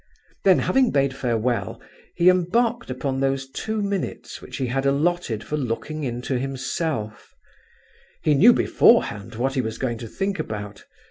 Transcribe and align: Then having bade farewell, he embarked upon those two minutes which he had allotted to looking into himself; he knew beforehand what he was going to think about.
Then 0.45 0.57
having 0.57 0.89
bade 0.89 1.15
farewell, 1.15 1.79
he 2.15 2.27
embarked 2.27 2.89
upon 2.89 3.19
those 3.19 3.47
two 3.47 3.83
minutes 3.83 4.41
which 4.41 4.57
he 4.57 4.65
had 4.65 4.83
allotted 4.83 5.41
to 5.41 5.55
looking 5.55 6.03
into 6.03 6.39
himself; 6.39 7.35
he 8.23 8.33
knew 8.33 8.51
beforehand 8.51 9.35
what 9.35 9.53
he 9.53 9.61
was 9.61 9.77
going 9.77 9.99
to 9.99 10.07
think 10.07 10.39
about. 10.39 10.85